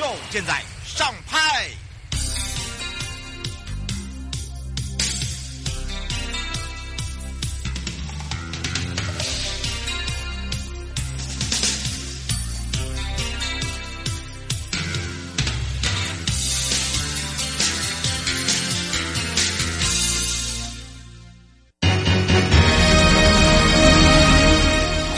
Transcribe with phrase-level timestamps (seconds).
[0.00, 1.68] 又现在上拍。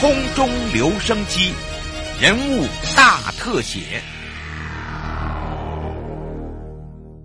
[0.01, 1.53] 空中留声机，
[2.19, 4.03] 人物大特写。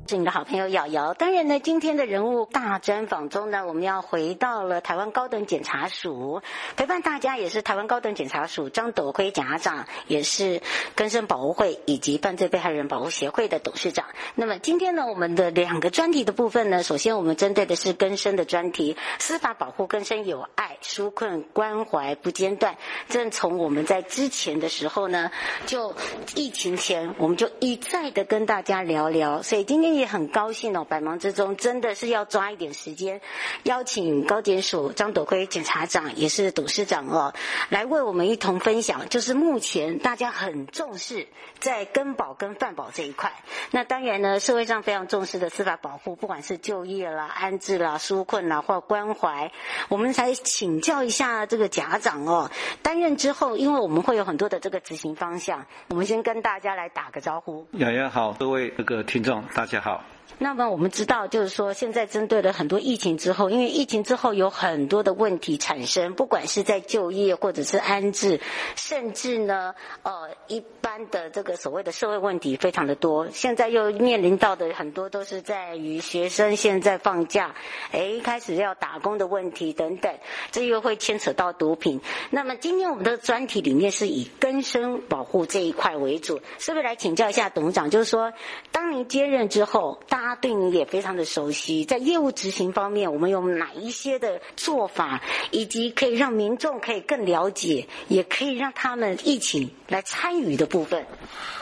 [0.09, 1.13] 是你的好朋友瑶瑶。
[1.13, 6.41] 当然呢，今天的人物大专访中呢，我们要回到了台湾高等检察署，
[6.77, 10.63] 陪伴大家也是台湾高等检察署张斗辉检察长，也是
[10.95, 14.07] 更生保护会以及犯罪被害人保护协会的董事长。
[14.35, 22.79] 那么今天呢，我们的两个专题的部分呢，首先我们针对的是更生的专题，司法保护更生有爱，纾困关怀不间断。
[23.11, 25.31] 正从我们在之前的时候呢，
[25.67, 25.95] 就
[26.35, 29.98] 疫情前，我们就一再的跟大家聊聊，所以今天。
[29.99, 33.21] 也很高兴哦，百忙之中真的是要抓一点时间，
[33.65, 37.35] 邀请高检署张朵辉检察长，也是董事长哦，
[37.69, 43.33] 来为我们一同分享，就是目前大家很重视在更保跟犯保这一块。
[43.73, 49.51] 那当然呢，社会上非常重视的司法保护，不管是就业啦、安置啦、纾困啦或关怀，
[49.89, 52.51] 我们才请教一下这个家长哦。
[52.83, 57.67] 担任之后，因为我们会有很多的这个执行方向，我们先跟大家来打个招呼。
[57.73, 59.88] 雅雅好，各位这个听众大家好。
[60.37, 68.41] 那么我们知道，就是说，现在针对了很多疫情之后，因为疫情之后有很多的问题产生，不管是在就业或者是安置，
[68.77, 73.31] 甚至呢，呃，一般的这个所谓的社会问题非常的多。
[73.31, 77.57] 现在又面临到的很多都是在于学生现在放假，
[77.91, 80.15] 哎，开始要打工的问题等等，
[80.53, 82.01] 这又会牵扯到毒品。
[82.31, 87.91] 那么今天我们的专题里面是以更生保护这一块为主，是不是来请教一下董事长？
[87.91, 88.33] 就是说，
[88.71, 101.07] 当您接任之后，大他对你也非常的熟悉，在业务执行方面，我们有哪一些的做法，以及可以让民众可以更了解，也可以让他们一起来参与的部分？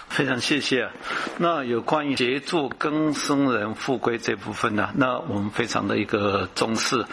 [0.17, 0.89] 非常谢谢。
[1.39, 7.05] 那有关于协助更生人复归这部分呢，那我们非常的一个重视。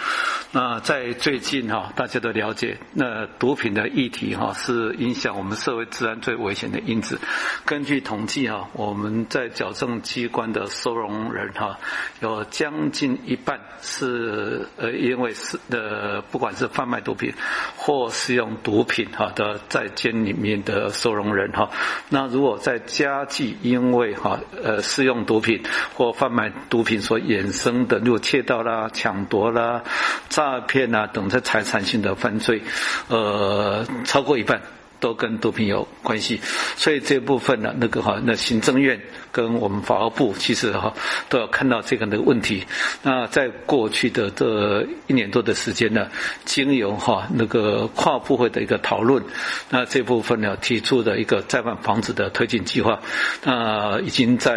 [0.52, 7.20] 那在最近哈，大家都了解，那毒品的议题哈是影响我们社会治安最危险的因子。
[7.66, 11.80] 根据统计哈，我们在矫正机关的收容人哈，
[12.22, 17.34] 有将近一半是呃因为是的，不管是贩卖毒品
[17.76, 21.70] 或使用毒品哈的在监里面的收容人哈。
[22.10, 25.64] 那如果在家计因为哈呃使用毒品
[25.96, 29.84] 或贩卖毒品所衍生的，如果窃盗啦、抢夺啦、
[30.30, 32.62] 诈骗啦等这财产性的犯罪，
[33.08, 34.62] 呃超过一半。
[35.04, 36.40] 都跟毒品有关系，
[36.78, 38.98] 所以这部分呢，那个哈，那行政院
[39.34, 40.94] 跟我们法务部其实哈
[41.28, 42.64] 都要看到这个的问题。
[43.02, 46.08] 那在过去的这一年多的时间呢，
[46.46, 49.22] 经由哈那个跨部会的一个讨论，
[49.70, 52.98] 那这部分呢提出的一个再犯防治的推进计划，
[53.44, 54.54] 那已经在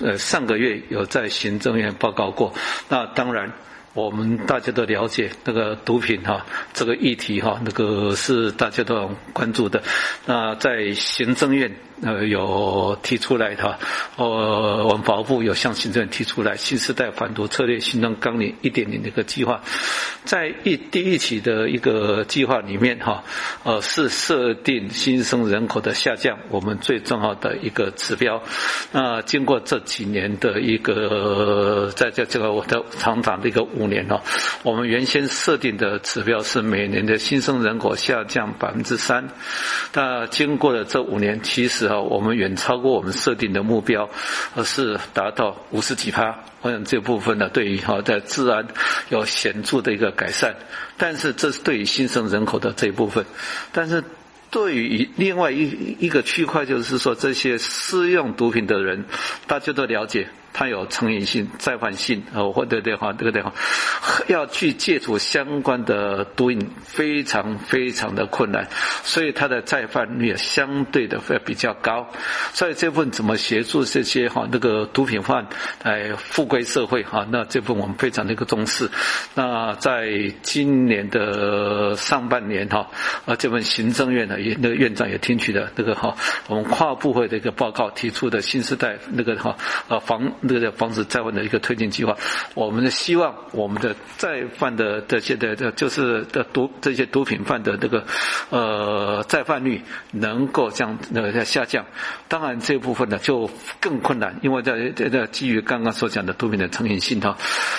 [0.00, 2.54] 呃上个月有在行政院报告过。
[2.88, 3.50] 那当然。
[3.94, 6.44] 我们大家都了解那个毒品哈，
[6.74, 9.82] 这个议题哈，那个是大家都很关注的。
[10.26, 11.74] 那在行政院。
[12.02, 13.78] 呃，有提出来的，
[14.16, 19.62] 呃，我们法务部有向行政提出来新时代反毒策略行动纲领一点零的一个计划，
[20.24, 23.22] 在一第一期的一个计划里面哈，
[23.62, 28.42] 呃，是设定新生人口的下降我们最重要的一个指标。
[28.90, 34.20] 那经过这几年的一个，在这这个我的长长的一个五年哦，
[34.64, 39.28] 我们原先设定的指标是每年的新生人口下降百分之三，
[39.92, 41.83] 那经过了这五年，其实。
[41.88, 44.08] 我们远超过我们设定的目标，
[44.54, 46.40] 而是达到五十几趴。
[46.62, 48.66] 我想这部分呢，对于哈在治安
[49.08, 50.54] 有显著的一个改善，
[50.96, 53.24] 但是这是对于新生人口的这一部分，
[53.72, 54.02] 但是。
[54.50, 59.04] 对于另外一一个区块，就是说这些私用毒品的人，
[59.48, 60.28] 大家都了解。
[60.56, 63.52] 它有成瘾性、再犯性，哦，或者的话，这个的话，
[64.28, 68.68] 要去戒除相关的毒瘾，非常非常的困难，
[69.02, 72.08] 所以它的再犯率相对的会比较高。
[72.52, 75.48] 所以这份怎么协助这些哈那个毒品犯
[75.82, 77.26] 来复归社会哈？
[77.32, 78.88] 那这份我们非常的一个重视。
[79.34, 80.08] 那在
[80.42, 82.88] 今年的上半年哈，
[83.26, 86.14] 啊，这份行政院呢也那个院长也听取了那个哈，
[86.46, 89.56] 我们跨部会的一个报告提出的新时代那个哈
[89.88, 90.32] 呃防。
[90.48, 92.16] 这个防止再犯的一个推进计划，
[92.54, 98.04] 我们希望，我们的再犯的这些的的，就是的毒这些毒品犯的这个
[98.50, 99.80] 呃再犯率
[100.10, 101.84] 能够降呃在下降。
[102.28, 103.48] 当然这部分呢就
[103.80, 107.36] 更困难，因为在在在基于刚刚所讲的毒品的成瘾性哈，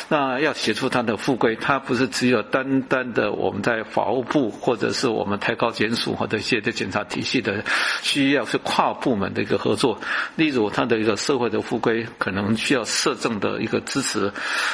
[0.10, 7.64] 那要协助它的复归，它不是只有单单的我们在法务部或者是我们台高检署或者一些的检察体系的
[8.02, 10.00] 需要是跨部门的一个合作，
[10.36, 12.55] 例如它的一个社会的复归可能。
[12.56, 14.32] 需要社政的一个支持，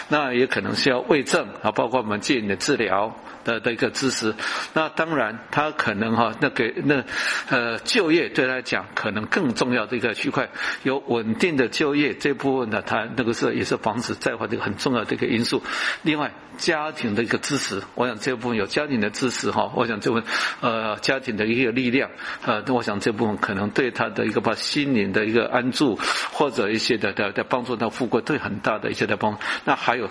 [0.09, 4.35] 那也可能需要卫政啊，包括我们戒瘾的治疗的的一个支持。
[4.73, 7.03] 那当然，他可能哈，那给那
[7.49, 10.49] 呃就业对他来讲可能更重要的一个区块，
[10.83, 15.63] 有稳定的就业这部分呢，他那个是也是防止再犯的一个很重要的一个因素。
[16.03, 20.25] 另外，家庭的一个支持，我想这部分有家庭的支持哈，我想这部分
[20.59, 22.11] 呃家庭的一个力量
[22.45, 25.97] 呃，我想这部分可能对他的一个把心灵的一个安住
[26.31, 27.70] 或者一些的的的帮助。
[27.75, 30.09] 到富贵对很大的一些的帮助，那还有。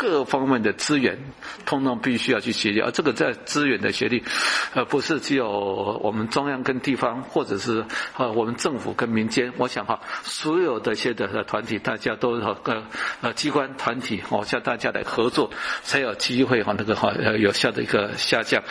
[0.00, 1.18] 各方面的资源，
[1.66, 4.24] 通通必须要去协调，而这个在资源的协力，
[4.72, 7.84] 呃，不是只有我们中央跟地方，或者是
[8.16, 9.52] 呃我们政府跟民间。
[9.58, 12.82] 我想哈，所有的一些的团体，大家都和呃
[13.20, 15.50] 呃机关团体，哦，叫大家来合作，
[15.82, 18.62] 才有机会哈那个哈呃有效的一个下降。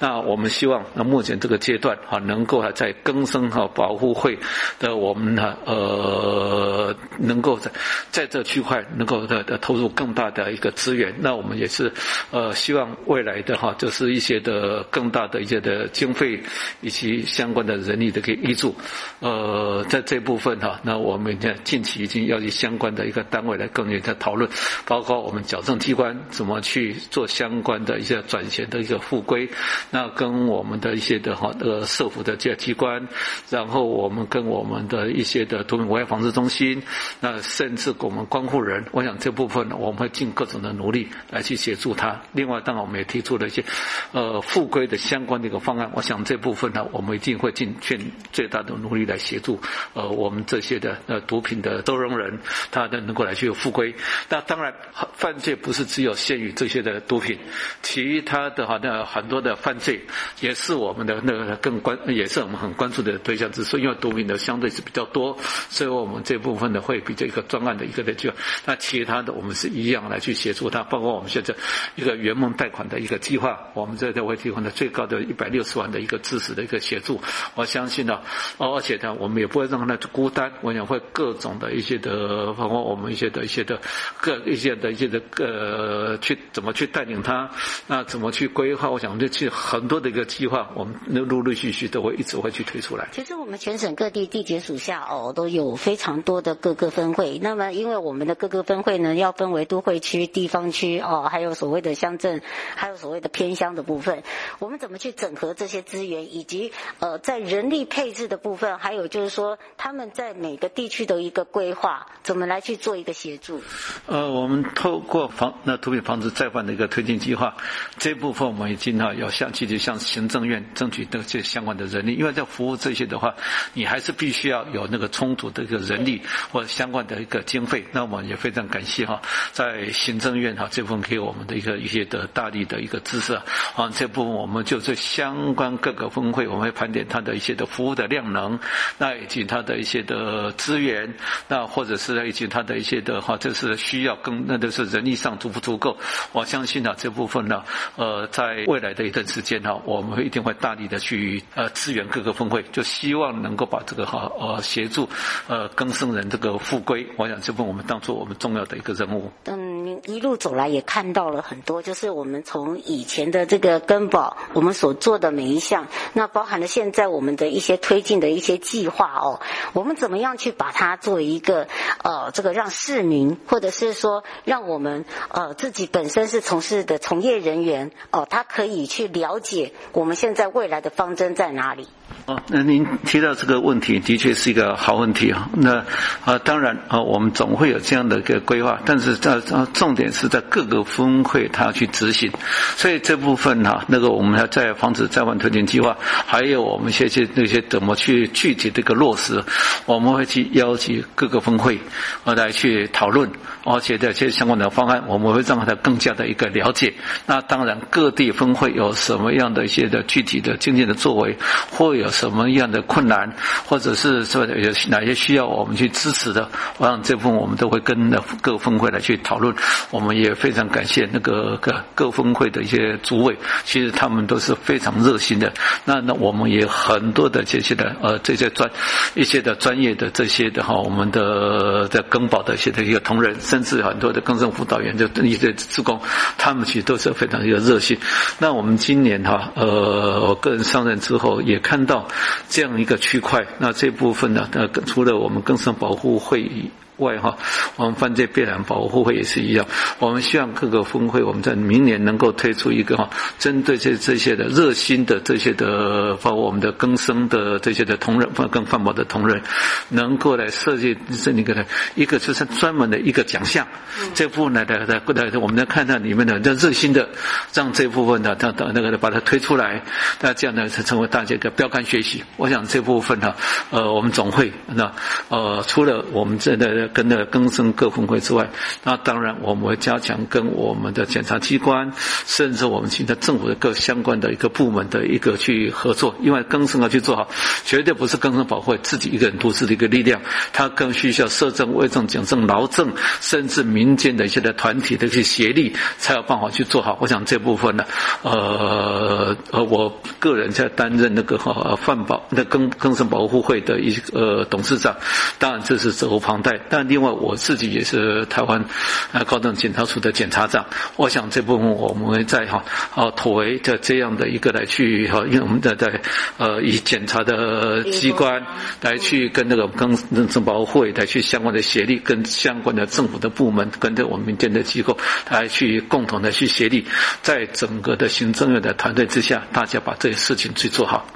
[0.00, 4.38] 那我们希望，那目前这个阶段哈，能够还在更生哈保护会
[4.78, 7.70] 的我们呢呃能够在
[8.10, 10.72] 在这区块能够的的投入更大的一个。
[10.78, 11.92] 资源，那我们也是，
[12.30, 16.40] 呃，希望未来的哈，就是一些的更大的一些的经费
[16.80, 18.72] 以及相关的人力的给挹注，
[19.18, 24.48] 呃，在这部分哈，那我们在近期已经要与相关的一个单位来更加的讨论，
[24.86, 29.50] 包括我们矫正机关怎么去做相关的一些转型的一个复归，
[29.90, 33.08] 那跟我们的一些的哈呃社福的这些机关，
[33.50, 36.80] 然后我们跟我们的一些的毒品危害防治中心，
[37.20, 40.67] 那甚至我们关护人，我想这部分呢，我们会尽各种的。
[40.72, 42.20] 努力来去协助他。
[42.32, 43.64] 另外，当然我们也提出了一些
[44.12, 45.90] 呃复归的相关的一个方案。
[45.94, 49.60] 我想这部分呢，我们一定会尽尽最大的努力来协助
[49.94, 52.38] 呃我们这些的呃毒品的收容人，
[52.70, 53.94] 他的能够来去复归。
[54.28, 54.74] 那当然，
[55.14, 57.38] 犯罪不是只有限于这些的毒品，
[57.82, 60.00] 其他的哈那很多的犯罪
[60.40, 63.50] 也是我们的那个更关，也是我们很关注的对象。
[63.52, 65.36] 只是因为毒品的相对是比较多，
[65.70, 68.30] 所以我们这部分呢会比这个专案的一个的就
[68.66, 70.57] 那其他的我们是一样来去协助。
[70.70, 71.54] 他包括我们现在
[71.94, 77.20] 一个圆梦贷款的一个计划，我们这在会提供的最高的一百六十万的一个支持的一个协助。
[77.54, 78.18] 我相信呢，
[78.56, 80.50] 而且呢，我们也不会让他孤单。
[80.62, 83.78] 我想会各种的一些的，包括我们一些的一些的
[84.20, 87.50] 各一些的一些的呃，去怎么去带领他，
[87.86, 88.88] 那怎么去规划？
[88.88, 93.08] 我想这去很多的一个计划，我们陆陆续续都会一直会去推出来。
[93.12, 97.38] 其实我们全省各地地检署下哦，都有非常多的各个分会。
[97.38, 100.68] 那么因为我们的各个分会呢，要分为都会区地方。
[100.68, 102.42] 区哦，还有所谓的乡镇，
[102.76, 104.22] 还有所谓的偏乡的部分，
[104.58, 113.62] 我们怎么去整合这些资源，以及呃，在人力配置的部分，还有就是说他们在每个地区的一个规划，怎么来去做一个协助？
[114.06, 117.56] 呃，我们透过防那毒品防治再犯的一个推进计划，
[117.96, 123.34] 这部分我们已经哈要向积极向行政院争取这些相关的人力，因为在服务这些的话，
[123.72, 126.20] 你还是必须要有那个充足的一个人力
[126.52, 127.86] 或相关的一个经费。
[127.92, 130.56] 那我们也非常感谢哈，在行政院。
[130.56, 133.44] 哈，这部分给我们的一个一些的大力的一个支持啊，
[133.76, 138.58] 啊，这部分我们就是相关各个分会，我们会盘点它的一些的服务的量能，
[138.98, 141.14] 那以及它的一些的资源，
[141.46, 145.96] 那或者是以及它的一些的哈，这是需要更那都是人力上足不足够？
[146.32, 147.62] 我相信呢，这部分呢，
[147.96, 155.08] 呃，在未来的一段时间哈，我们会一定会大力的去呃支援各个分会，就希望能够把这个哈呃协助
[155.46, 157.06] 呃更生人这个复归。
[157.16, 159.30] 我想这部我们当做我们重要的一个任务。
[159.44, 169.40] 嗯，一路走来也看到了很多，就是我们从以前的这个根宝，我们所做的每一项，那包含了现在我们的一些推进的一些计划哦，
[169.74, 171.68] 我们怎么样去把它做一个
[172.02, 181.86] 呃，这个让市民或者是说让我们呃自己本身是从事的从业人员哦，他可以去了解我们现在未来的方针在哪里。
[182.26, 185.48] 哦，那您提到这个问题，的确是一个好问题啊。
[185.54, 185.82] 那
[186.26, 192.30] 啊，当然啊，我们总会有这样的一个规划，但是在啊，重点是在各个分会他要去执行。
[192.76, 195.96] 所以这部分哈、那个我们要在防止灾患推进计划，
[196.26, 199.42] 还有我们现在那些怎么去具体的一个落实，
[199.86, 201.80] 我们会去邀请各个分会
[202.24, 203.30] 啊来去讨论，
[203.64, 206.92] 而且这些相关的方案，我们会让他更加的一个了解。
[207.24, 211.34] 那当然，各地分会有什么样的一些的具体的经验的作为，
[211.70, 212.08] 或有。
[212.18, 213.32] 什么样的困难，
[213.64, 219.54] 或者是说有哪些需要我们去支持的，我想这部分我们都会跟那各分会来去讨论。
[219.90, 225.52] 我们也非常感谢那个各各分会的一些主委，其实他们都是非常热心的。
[225.84, 228.68] 那那我们也很多的这些的呃这些专
[229.14, 236.00] 一些的专业的这些的哈，我们的在更保的一些的一个同仁，甚至很多的更生辅导员，就一些职工，
[236.36, 237.96] 他们其实都是非常一个热心。
[238.40, 242.06] 那我们今年哈呃，我个人上任之后也看到。
[242.48, 246.70] 这样一个区块，那这部分呢，呃，除了我们更生保护会议。
[246.98, 247.36] 外哈，
[247.76, 249.66] 我们犯罪必然保护会也是一样。
[249.98, 259.40] 我们希望各个峰会，我们在明年能够推出一个哈，针对这这些的热心的这些的，包括我们的更生的这些的同仁，更环保的同仁，
[259.88, 261.64] 能够来设计这一个呢，
[261.94, 263.66] 一个就是专门的一个奖项。
[264.14, 267.08] 这部分呢，来来来，我们来看看里面的这热心的，
[267.54, 269.82] 让这部分呢，让那个的把它推出来，
[270.20, 272.24] 那这样呢才，成为大家一个标杆学习。
[272.36, 273.34] 我想这部分呢，
[273.70, 274.90] 呃，我们总会那
[275.28, 276.87] 呃，除了我们这的。
[276.88, 278.48] 跟那个更生各分会之外，
[278.82, 281.92] 那当然我们会加强跟我们的检察机关，
[282.26, 286.14] 甚至我们其他政府的各相关的一个部门的一个去合作。
[286.20, 287.28] 因为更生要去做好，
[287.64, 290.20] 绝对不是更生保护会自己一个人独自的一个力量，
[290.52, 296.98] 它更需要社政、卫政、警政、劳政，甚至民间的一些的团体的一些协力，才有办法去做好。
[297.00, 297.84] 我想这部分呢，
[298.22, 304.94] 呃呃，我个人在担任那个呃范保那更更生保护会的一个呃董事长，
[305.38, 306.60] 当然这是责无旁贷。
[306.68, 308.64] 但另外，我自己也是台湾
[309.12, 310.66] 呃高等检察署的检察长，
[310.96, 316.00] 我想这部分我们会在哈啊妥为的这样的一个来去哈，因为我们在在
[316.36, 318.42] 呃以检察的机关
[318.80, 319.96] 来去跟那个跟
[320.28, 324.96] 政保护会来去相关的协力，跟相关的政府的部门跟着我们民间的机构
[325.30, 326.84] 来去共同的去协力，
[327.22, 331.06] 在整个的行政院的团队之下，大家把这些事情去做好。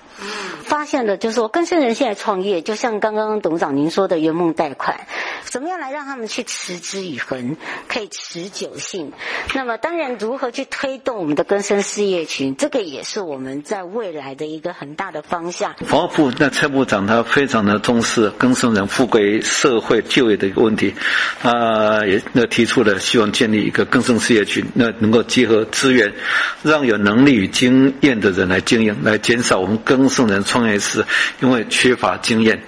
[0.73, 5.01] 发现了就是说，更生人现在创业，就像刚刚董事长您说的圆梦贷款，
[5.45, 9.13] 怎么样来让他们去持之以恒，可以持久性？
[9.55, 15.75] 那么当然，如何去推动我们的更生事业群，这个也是我们在未来的一个很大的方向。
[15.85, 20.95] 法务部那蔡部长他非常的重视更生人复归社会就业的一个问题，
[21.43, 26.15] 啊，也那提出了希望建立一个更生事业群，那能够结合资源，
[26.63, 31.05] 让有能力与经验的人来经营，来减少我们更生人创那一次
[31.41, 32.61] 因为缺乏经验。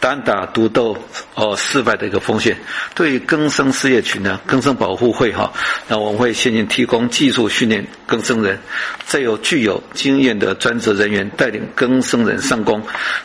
[0.00, 0.96] 单打独斗
[1.34, 2.58] 哦，失败的一个风险。
[2.94, 5.52] 对于更生事业群呢，更生保护会哈，
[5.88, 8.60] 那我们会先行提供技术训练更生人，
[9.06, 12.82] 再由具有经验的专职人员带领更生人上工，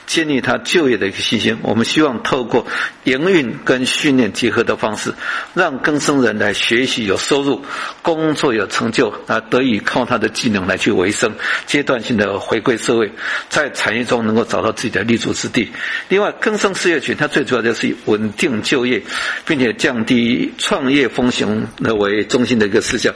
[0.07, 1.57] 建立他就业的一个信心。
[1.61, 2.65] 我们希望透过
[3.03, 5.13] 营运跟训练结合的方式，
[5.53, 7.63] 让更生人来学习有收入，
[8.01, 11.31] 工作有成就，啊，得以靠他的技能来去维生，
[11.65, 13.11] 阶段性的回归社会，
[13.49, 15.71] 在产业中能够找到自己的立足之地。
[16.07, 19.01] 另外，更生事业群，它最主要就是以稳定就业，
[19.45, 23.13] 并且降低创业风险的为中心的一个思想。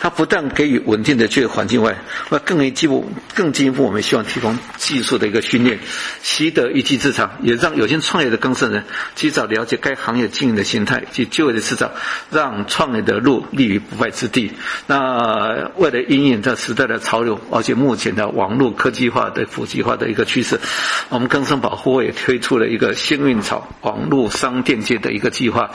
[0.00, 1.96] 它不但给予稳定的就业环境外，
[2.30, 5.78] 那更进一步、更进一步，我们希望提供技术的一个训练，
[6.22, 11.90] 习得一技之长，也让有心创业的更生人及早了解该行业经营的形态及就业的市场，
[12.30, 14.52] 让创业的路立于不败之地。
[14.86, 20.58] 那为了因应这时代的潮流，而且目前的网络科技化的普及化的一个趋势，
[21.08, 22.72] 我们更生保护会也推出做了。
[22.72, 25.70] 一个幸运草网络商店街的一个计划，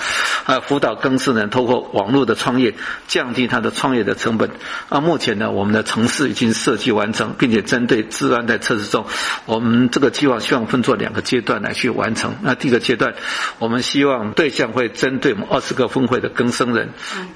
[0.46, 2.74] 啊，辅导更生人透过网络的创业，
[3.08, 4.50] 降低他的创业的成本。
[4.90, 9.06] 啊，目前呢，我们的程式已经设计完成，并且针对治安在测试中。
[9.46, 12.36] 我们这个计划希望分作两个阶段来去完成。
[12.42, 13.14] 那第一个阶段，
[13.60, 16.90] 我们希望对象会针对我们二十个分会的更生人，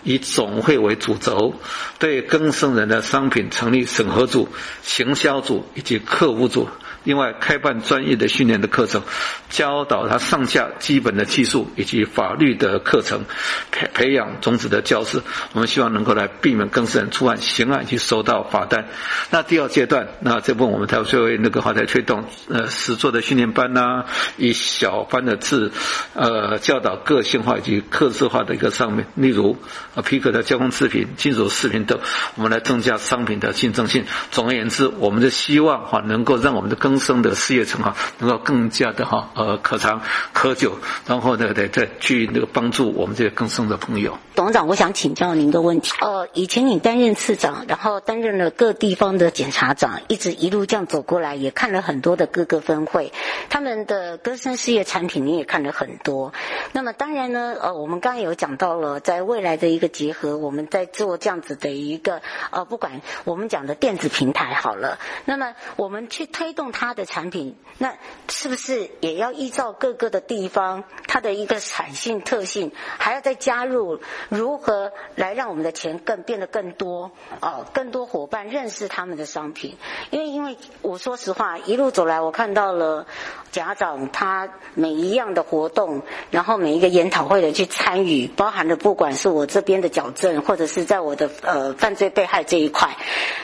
[0.03, 1.53] 以总会为主轴，
[1.99, 4.49] 对更生人的商品成立审核组、
[4.81, 6.67] 行销组以及客户组。
[7.03, 9.01] 另外，开办专业的训练的课程，
[9.49, 13.25] 教导他上下基本的技术以及法律的课程，
[13.71, 15.21] 培培养种子的教师。
[15.53, 18.85] 我们希望能够来避免更生人触犯刑案去收到罚单。
[19.29, 24.05] 那第二阶段，那这部分我们才会那个话来推动呃实作的训练班呐、啊，
[24.37, 25.71] 以小班的制
[26.13, 29.57] 呃教导个性化以及客制化的一个上面，例如
[29.95, 31.99] 呃皮革的加工制品、金属饰品等，
[32.35, 34.05] 我们来增加商品的竞争性。
[34.31, 40.01] 总而言之，我们的希望哈能够让我们的更生的事业层哈能够更加的哈呃可长
[40.33, 44.17] 可久，然后呢再再去那个帮助我们这个更生的朋友。
[44.35, 45.91] 董事长，我想请教您一个问题。
[46.01, 53.11] 呃，以前你担任次长，然后担任了各地方的检察长，一直一路这样走过来，也看了很多的各个分会，
[53.49, 56.33] 他们的更生事业产品你也看了很多。
[56.71, 67.93] 那么当然呢，呃，我们刚刚有讲到了，在未来的一个结合，我们在做这样子的一个呃，不管我们讲的电子平台好了，那么我们去推动它的产品，那
[68.29, 73.99] 是不是也也要依照各个的地方它的一个产性特性，还要再加入？
[74.29, 77.11] 如何来让我们的钱更变得更多？
[77.41, 79.77] 哦，更多伙伴认识他们的商品。
[80.11, 83.05] 因为，因为我说实话，一路走来，我看到了
[83.51, 92.95] 家长他每一样的活动，然后每一个研讨会的去参与，包含了不管是我这边的矫正，或者是在我的呃犯罪被害这一块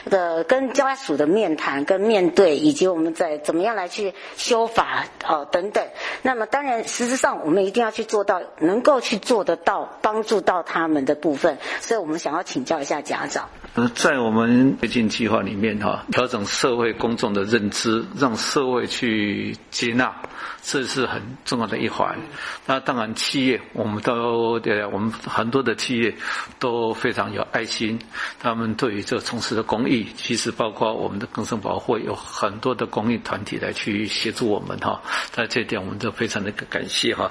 [0.06, 5.84] 的跟家属的面谈跟面对，以及我们在怎么样来去修法哦等等。
[6.22, 10.64] 那么，当然，实质上我们一定要去做到，能够去做得到，帮助到。
[10.68, 13.48] 他们的部分，所以我们想要请教一下家长。
[13.94, 20.12] 在我们推进计划里面，哈，调整社会公众的认知，让社会去接纳。
[20.60, 22.18] 这是很重要的一环。
[22.66, 26.14] 那当然，企业我们都对，我们很多的企业
[26.58, 27.98] 都非常有爱心。
[28.38, 35.00] 他们对于这从事的公益，其实包括我们的更生保护有很多的公益团体来去协助我们哈。
[35.30, 37.30] 在这点，我们都非常的感谢哈。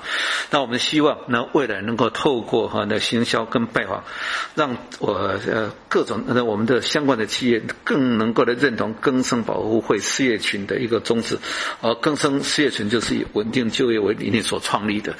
[0.49, 4.03] 那我们希望，那未来能够透过哈那行销跟拜访，
[4.55, 11.35] 让我呃各种那我们的相关的企业更能够的认同更生保护会事业群的一个宗旨。
[11.81, 15.15] 而更生事业群就是以稳定就业为理念所创立的，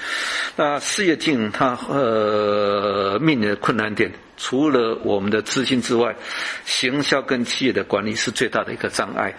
[0.55, 4.11] 那事业经营它呃面临的困难点。
[4.37, 6.15] 除了我们的资金之外，
[6.63, 9.35] 行销跟企业的管理是最大的一个障碍。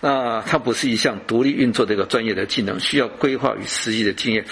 [0.00, 4.44] 那它不是一项独立运作的一个专业的技能，需要规划与实际的经验。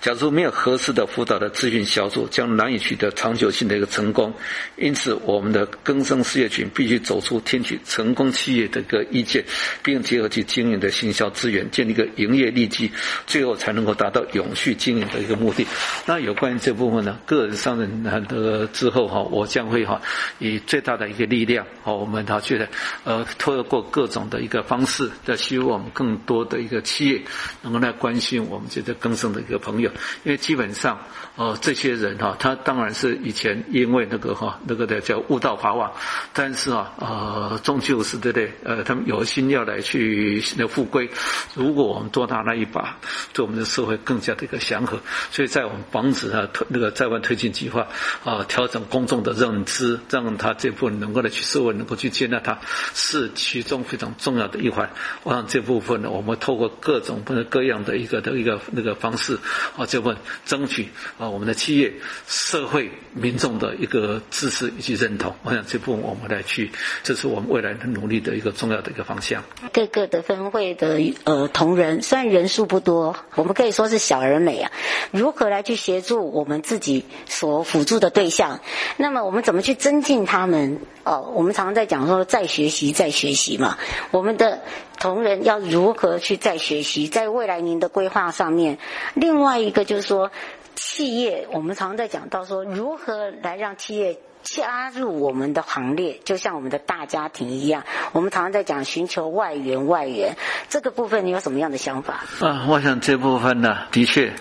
[0.00, 4.34] 假如没有合适的辅导的咨询小组，将难以取得长久性的一个成功。
[4.76, 9.44] 因此，我们的更生事业群必须走出听取成功企业的一个意见，
[9.84, 12.90] 并结合其经营的行销资源，建立一个营业利基，
[13.24, 15.64] 最后才能够达到永续经营的一个目的。
[16.06, 19.43] 那有关于这部分呢，个人商人的之后哈，我。
[19.46, 20.00] 将会哈
[20.38, 22.68] 以最大的一个力量，好，我们他觉得
[23.04, 27.22] 呃，透过各种的一个方式，在希望我们更多的一个企业
[27.60, 29.90] 能够来关心我们这个更生的一个朋友，
[30.24, 30.98] 因为基本上
[31.36, 35.92] 呃这些人哈，他当然是以前因为那个哈那个的叫误道法网，
[36.32, 38.50] 但是啊呃终究是对不对？
[38.64, 41.10] 呃，他们有心要来去那复归，
[41.54, 42.96] 如果我们多拿那一把，
[43.34, 44.98] 对我们的社会更加的一个祥和。
[45.30, 47.86] 所以在我们防止啊推那个在外推进计划
[48.24, 49.33] 啊调整公众的。
[49.34, 52.58] 认知，让他这部分能够来去社会能够去接纳他，
[52.94, 54.88] 是其中非常重要的一环。
[55.22, 59.38] 我想这部分呢，我们透过各种各各样的一个的一个那个方式
[59.76, 60.16] 啊，这部分
[60.46, 61.92] 争取啊我们的企业、
[62.26, 65.34] 社会、民众的一个支持以及认同。
[65.42, 66.70] 我想这部分我们来去，
[67.02, 69.42] 这是我们未来的努力的一个重要的一个方向。
[69.72, 74.70] 各个的分会的呃同仁，虽然人数不多，我们可以说是小而美啊。
[75.10, 78.60] 如何来去协助我们自己所辅助的对象？
[78.96, 79.34] 那么我。
[79.34, 80.78] 们怎么去增进他们？
[81.02, 83.76] 哦，我们常常在讲说再学习、再学习嘛。
[84.12, 84.60] 我们的
[85.00, 87.08] 同仁要如何去再学习？
[87.08, 88.78] 在未来您的规划上面，
[89.14, 90.30] 另外一个就是说，
[90.76, 97.82] 企业我们常常在讲到说，如何来让企业加入我们的行列，就像我们的大家庭一样。
[98.12, 100.36] 我们常常在讲寻求外援，外援
[100.68, 102.22] 这个部分，你有什么样的想法？
[102.38, 104.32] 啊，我想这部分呢，的确，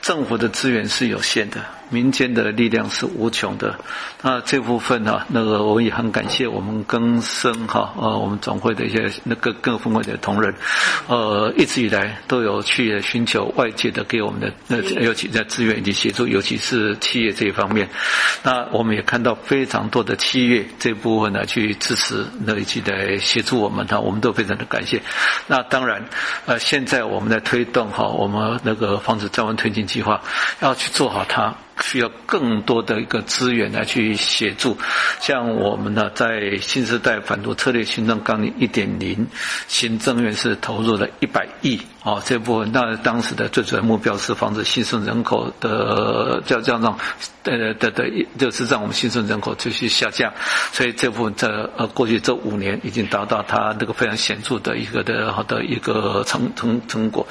[0.00, 1.79] 政府的资源是有限的。
[1.90, 3.78] 民间的力量是无穷的，
[4.22, 10.54] 那这部分呢、啊，那个我也很感谢我们更生哈，呃，我们总会的一些那个各分会的同仁，
[11.08, 17.88] 呃，一直以来都有去寻求外界的给我们的那尤其在资源以及协助，尤其是企业这一方面。
[18.42, 25.02] 那我们也看到非常多的企业这部分呢，去支持那一起来协助我们哈，我们都非常的感谢。
[25.48, 26.04] 那当然，
[26.46, 30.20] 呃，现在我们在推动哈，我们那个防止在湾推进计划，
[30.60, 31.54] 要去做好它。
[31.82, 34.76] 需要更多的一个资源来去协助。
[35.20, 39.26] 像我们呢，在新时代反毒策略行政纲领一点零，
[39.68, 41.80] 行政院是投入了一百亿。
[42.02, 46.98] 哦，这部分那当时的最主要目标是防止新生人口的叫叫让，
[47.42, 50.32] 呃的的，就是让我们新生人口继续下降。
[50.72, 57.26] 所以这部分在呃过去这五年已经达到它那个非常显著的一个的好的一个成成成果。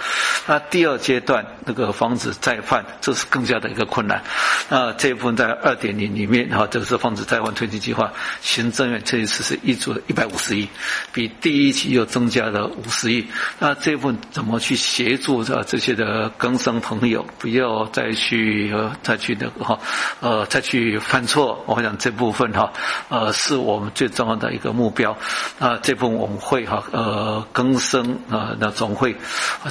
[0.45, 4.23] 那第二阶段那个防止再犯，这是更加的一个困难。
[4.69, 10.67] 那这部分在二点零里面哈，这个是防止再犯推进计划，行政院这一次是一注一百五十亿，
[11.11, 13.25] 比第一期又增加了五十亿。
[13.57, 14.58] 那这部分怎么？
[14.59, 19.79] 去协助着这些的更生朋友，不要再去呃再去那个哈
[20.19, 21.63] 呃再去犯错。
[21.65, 22.73] 我想这部分哈
[23.07, 25.17] 呃是我们最重要的一个目标。
[25.59, 29.15] 那这部分我们会哈呃更生啊那总会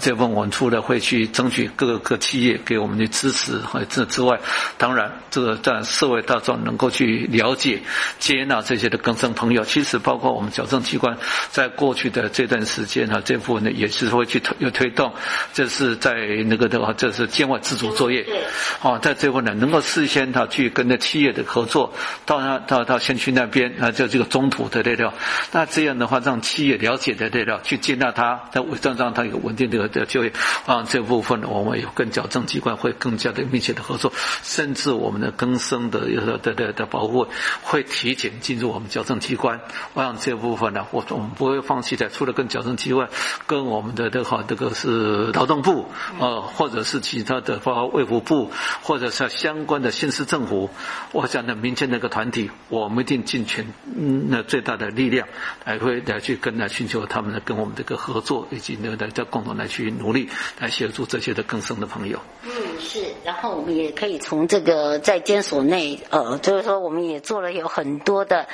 [0.00, 4.40] 这部分我们除了会去争取各个企业给我们的支持和这之外，
[4.78, 7.82] 当然这个在社会大众能够去了解
[8.18, 11.16] 接纳这些的更生朋友，其实包括我们矫正机关
[11.50, 14.70] 在过去的这段时间哈这部分呢也是会去推有。
[14.78, 15.12] 推动，
[15.52, 16.14] 这是在
[16.46, 18.22] 那个的话，这是监外自主作业。
[18.22, 18.44] 对，
[18.80, 21.92] 哦，在最后呢，能够事先他去跟那企业的合作，
[22.24, 25.12] 到那到到先去那边啊，就这个中途的那条，
[25.50, 30.32] 那这样的话，让企业了解的那条，去接纳他，在为让让他有稳定的的就业。
[30.64, 34.12] 啊，这部分我们有跟矫正机关会更加的密切的合作，
[34.44, 37.26] 甚至我们的更生的的的的的保护
[37.62, 39.60] 会提前进入我们矫正机关。
[39.94, 43.08] 我想这部分呢，我我们不会放弃的，除了跟矫正机关，
[43.48, 44.67] 跟我们的这个这个。
[44.70, 45.86] 是劳动部，
[46.20, 48.50] 呃，或者是其他的，包括卫福部，
[48.82, 50.70] 或者是相关的县市政府，
[51.12, 55.28] 我想呢民间那个团体，我们一定尽全嗯那最大的力量，
[55.64, 60.28] 来会来去跟来寻求他们的跟我们这个合作，以及那个大家共同来去努力，
[60.58, 62.18] 来协助这些的更生的朋友。
[62.44, 62.50] 嗯，
[62.80, 63.04] 是。
[63.24, 68.46] 然后我们也可以从这个在监所内，呃，就是说我们也做了有很多的，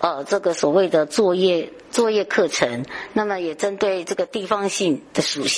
[0.00, 1.72] 呃，这个所谓的作业。
[1.90, 5.57] 作业课程，那么也针对这个地方性的属性，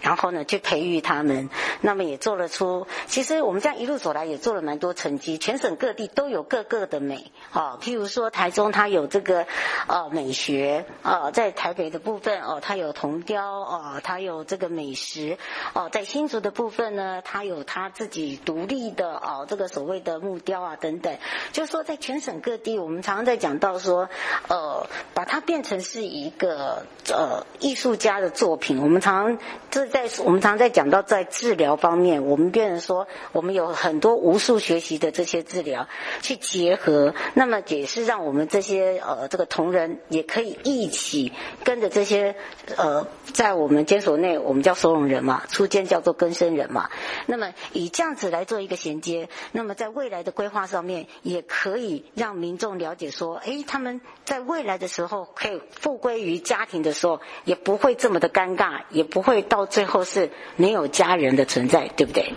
[0.00, 1.50] 然后呢去培育他们，
[1.82, 9.46] 那么也做了出，其实我们这样一路走来也做了蛮多成绩，全省各地都有各个的美，啊，譬如说台中它有这个，
[9.86, 15.36] 呃，美学，啊，在台北的部分哦，它有铜雕，哦，它有这个美食，
[15.74, 21.16] 哦，在新竹的部分呢，它有它自己独立的哦，这个所谓的木雕啊等等，
[21.52, 24.08] 就是说在全省各地，我们常常在讲到说，
[24.48, 25.58] 呃，把它变。
[25.58, 29.37] 成是一个呃艺术家的作品，我们常常
[29.70, 35.86] 这在我们常在讲到在治疗方面，我们变成说我们有很多无数学习的这些治疗
[36.22, 41.32] 去结合，那么也是让我们这些呃这个同仁也可以一起
[41.64, 42.34] 跟着这些
[42.76, 46.90] 呃在我们监所内我们叫收容人嘛，出监叫做更生人嘛，
[47.26, 55.60] 那么以这样子来做一个衔接，那么在未来的规划上面也可以让民众了解说，哎，他们在未来的时候可以。
[55.80, 62.32] 复归于家庭的时候，也不会这么的尴尬，也不会到最后是没有家人的存在，对不对？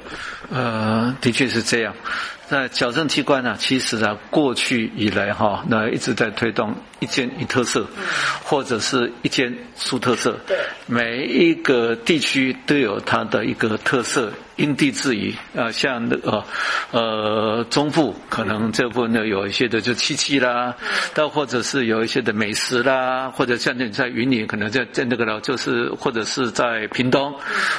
[0.52, 1.96] 呃，的确是这样。
[2.50, 7.88] 那矫正器官呢，其实啊，过去以来哈，那一直在推动一间一特色，
[8.44, 10.38] 或者是一间出特色。
[10.46, 14.34] 对，每一个地区都有它的一个特色。
[14.62, 16.44] 因地制宜啊，像那个
[16.92, 20.76] 呃中部可能这部分呢有一些的就漆器啦，
[21.16, 27.34] 到或者是有一些的美食啦，或者像你在云林可能在在那个呢就是或者是在屏东，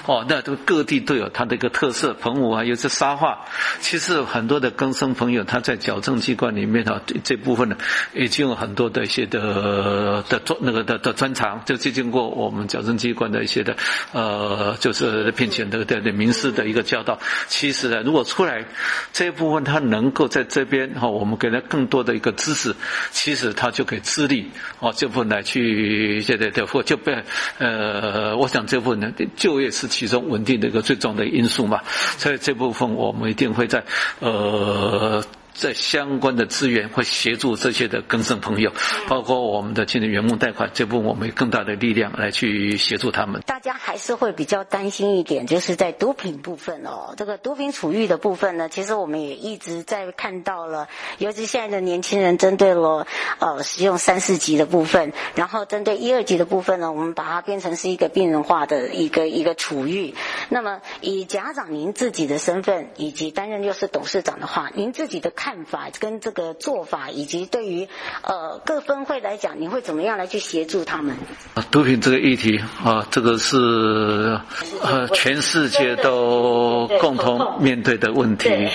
[0.06, 3.38] 哦，那都各地都有它的一个特色，澎湖啊又是沙画，
[3.78, 7.76] 其实很多的更生朋友他在矫正机关里面啊这部分呢
[8.12, 13.76] 已经有很多的一些的的专那个的的专长，就经过我们矫正机关的一些的
[14.10, 16.71] 呃就是聘请的的的名师的。
[16.72, 18.64] 一个教导，其实呢，如果出来
[19.12, 22.74] 这一部分，他能够在这边哈，我们给他更多的一个知识，
[23.10, 27.22] 其实他就可以自立哦，这部分来去现在对或就被
[27.58, 31.80] 呃，我想这部分呢，就业是其中稳定的一个最重要的因素嘛，
[32.18, 33.84] 所以这部分我们一定会在
[34.20, 35.22] 呃。
[35.54, 38.72] 在相关的资源会协助这些的更生朋友，
[39.08, 43.42] 包括我们的青年员工贷款，这部分我们有更大的力量来去协助他们。
[43.46, 50.88] 大家还是会比较担心一点，就是在毒品部分哦，这个毒品处遇的部分呢，其实我们也一直在看到了，
[51.18, 53.06] 尤其现在的年轻人针对了
[53.38, 60.14] 呃使用三四级的部分，然后针对一二级的部分呢，我们把它变成是一个病人化的一个一个处遇。
[60.48, 65.30] 那么以家长您自己的身份，以及担任又是董事长的话，您自己的。
[65.42, 67.88] 看法跟这个做法，以及对于
[68.22, 71.16] 呃各分会来讲，你会怎么样来去协助他们？
[71.54, 74.38] 啊毒品这个议题啊，这个是
[74.84, 78.68] 呃全世界都共同面对的问题。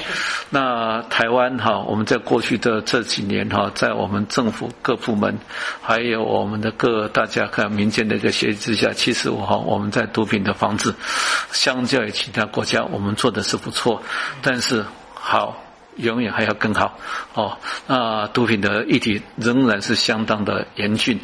[0.49, 5.39] 那台湾哈，我们在过去的这几年哈，在我们政府各部门，
[5.82, 10.93] 还有我们的各大家看民间的一个协议之下，其实我哈我们在毒品的防治，
[11.53, 14.01] 相较于其他国家，我们做的是不错，
[14.41, 15.63] 但是好。
[15.97, 16.97] 永远还要更好
[17.33, 17.57] 哦。
[17.88, 21.19] 那毒品的议题仍然是相当的严峻。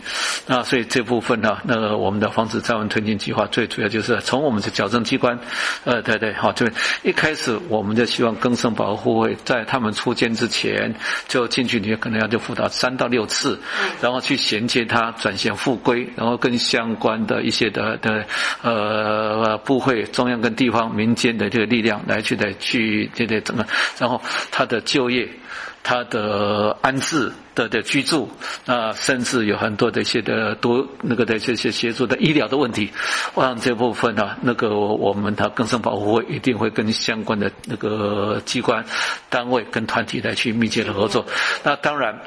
[0.48, 5.38] 那所以这部分呢，那个我们的防止再犯推进计划最主要就是从我们的矫正机关，
[5.84, 6.68] 呃，对对，好，就
[7.04, 10.94] 一开始我们就希望更生保护会在他们出监之前
[11.28, 13.60] 就进去，你可能要就辅导三到六次，
[14.02, 18.26] 然后去衔接他转型复归，然后跟相关的一些的的
[18.62, 23.66] 呃部会、中央跟地方民间的这个力量来去的去这个怎么，
[24.00, 24.63] 然后他。
[24.64, 25.28] 他的就业，
[25.84, 28.32] 他的安置的的居住，
[28.66, 32.90] 啊，甚至有很多的一些的多那个的这些协助的医疗的问题，
[33.34, 38.86] 我想这部分呢、那个我们的更生保护会一定会跟相关的那个机关
[39.30, 41.26] 单位跟团体来去密切的合作。
[41.62, 42.18] 那当然。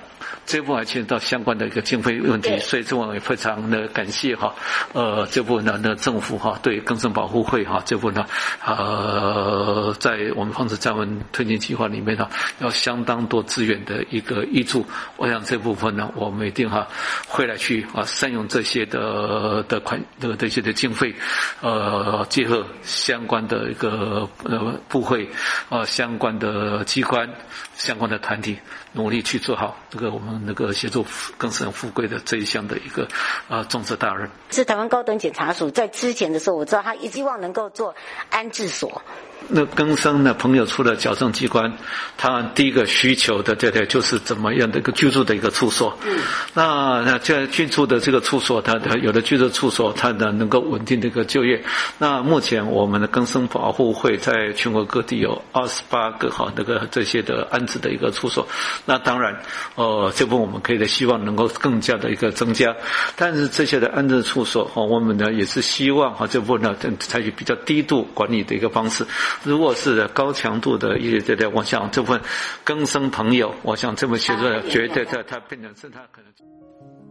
[0.47, 4.55] 这部分还牵扯到相关的一个经费问题，所以这我也非常的感谢哈，
[4.93, 8.25] 呃，这部分呢，那政府哈对更生保护会哈这部分呢，
[8.65, 12.29] 呃，在我们防止再犯推进计划里面呢，
[12.61, 16.87] 要相当多资源的一个挹注，我想这部分呢，我们一定哈
[17.27, 21.13] 会来去啊善用这些的的款的这些的经费，
[21.61, 25.29] 呃，结合相关的一个呃部会
[25.69, 27.29] 啊相关的机关
[27.75, 28.57] 相关的团体，
[28.93, 30.36] 努力去做好这个我们。
[30.45, 31.07] 那个协助
[31.39, 33.09] 更生富贵的这一项的一个
[33.49, 37.95] 啊重责大任，是台湾高等检察署在之前的时候，我知道他一希望能够做
[38.31, 39.03] 安置所。
[39.49, 41.73] 那更生呢朋友出了矫正机关，
[42.17, 45.97] 他第一个需求的对对，就是怎么样的一个居住的一个处所。
[46.05, 46.19] 嗯。
[46.55, 51.63] 那那这居住的这个处所，他的有的居住处所，他的能够稳定的一个就业。
[51.99, 58.47] 那目前我们的更生保护会在全国各地有二十八个哈那个这些的安置的一个处所。
[58.85, 59.41] 那当然，
[59.75, 62.75] 呃，这部分我们可以的希望能够更加的一个增加。
[63.15, 69.07] 但是这些的安置处所哈，我们呢也是希望哈这部分呢采取比较低度管理的一个方式。
[69.45, 72.21] 如果是高强度的一些对对，我想这部分
[72.65, 76.31] 更生朋友，我想这么写作绝对他他变成是他可能。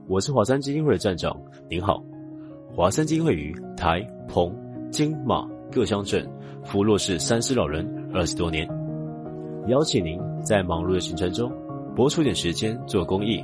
[0.07, 1.35] 我是华山基金会的站长，
[1.69, 2.03] 您好。
[2.75, 4.53] 华山基金会于台、澎、
[4.91, 6.27] 金、马各乡镇
[6.63, 8.67] 扶弱势三失老人二十多年，
[9.67, 11.51] 邀请您在忙碌的行程中
[11.95, 13.41] 拨出点时间做公益，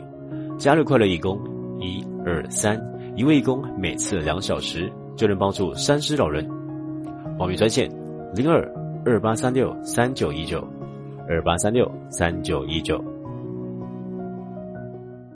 [0.57, 1.39] 加入快乐义工
[1.79, 2.79] 一二三，
[3.15, 6.47] 一位义工每次两小时就能帮助三失老人。
[7.37, 8.00] 报名专线。
[8.33, 8.65] 零二
[9.05, 10.65] 二八三六三九一九，
[11.27, 13.10] 二八三六三九一九。